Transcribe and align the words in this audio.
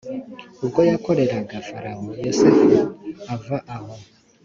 ubwo 0.63 0.79
yakoreraga 0.91 1.57
farawo. 1.67 2.09
yosefu 2.25 2.69
ava 3.33 3.57
aho. 3.75 3.93